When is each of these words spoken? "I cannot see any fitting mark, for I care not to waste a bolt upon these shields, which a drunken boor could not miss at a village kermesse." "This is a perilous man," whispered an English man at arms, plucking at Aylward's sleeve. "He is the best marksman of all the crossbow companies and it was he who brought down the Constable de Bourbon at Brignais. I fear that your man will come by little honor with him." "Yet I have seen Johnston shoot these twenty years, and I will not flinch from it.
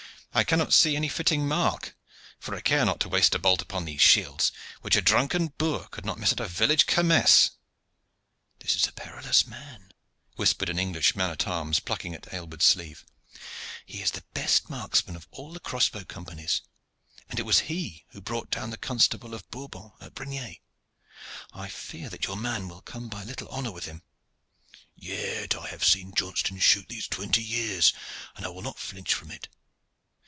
"I 0.33 0.45
cannot 0.45 0.71
see 0.71 0.95
any 0.95 1.09
fitting 1.09 1.45
mark, 1.45 1.93
for 2.39 2.55
I 2.55 2.61
care 2.61 2.85
not 2.85 3.01
to 3.01 3.09
waste 3.09 3.35
a 3.35 3.39
bolt 3.39 3.61
upon 3.61 3.83
these 3.83 3.99
shields, 3.99 4.53
which 4.79 4.95
a 4.95 5.01
drunken 5.01 5.47
boor 5.57 5.89
could 5.91 6.05
not 6.05 6.17
miss 6.17 6.31
at 6.31 6.39
a 6.39 6.47
village 6.47 6.85
kermesse." 6.87 7.51
"This 8.59 8.73
is 8.77 8.87
a 8.87 8.93
perilous 8.93 9.45
man," 9.45 9.91
whispered 10.37 10.69
an 10.69 10.79
English 10.79 11.17
man 11.17 11.31
at 11.31 11.45
arms, 11.49 11.81
plucking 11.81 12.15
at 12.15 12.33
Aylward's 12.33 12.63
sleeve. 12.63 13.05
"He 13.85 14.01
is 14.01 14.11
the 14.11 14.23
best 14.33 14.69
marksman 14.69 15.17
of 15.17 15.27
all 15.31 15.51
the 15.51 15.59
crossbow 15.59 16.05
companies 16.05 16.61
and 17.29 17.37
it 17.37 17.43
was 17.43 17.59
he 17.67 18.05
who 18.11 18.21
brought 18.21 18.49
down 18.49 18.69
the 18.69 18.77
Constable 18.77 19.31
de 19.31 19.43
Bourbon 19.51 19.91
at 19.99 20.15
Brignais. 20.15 20.61
I 21.51 21.67
fear 21.67 22.07
that 22.09 22.25
your 22.27 22.37
man 22.37 22.69
will 22.69 22.81
come 22.83 23.09
by 23.09 23.25
little 23.25 23.49
honor 23.49 23.73
with 23.73 23.83
him." 23.83 24.01
"Yet 24.95 25.55
I 25.57 25.67
have 25.67 25.83
seen 25.83 26.13
Johnston 26.15 26.57
shoot 26.59 26.87
these 26.87 27.09
twenty 27.09 27.43
years, 27.43 27.91
and 28.37 28.45
I 28.45 28.47
will 28.47 28.61
not 28.61 28.79
flinch 28.79 29.13
from 29.13 29.29
it. 29.29 29.49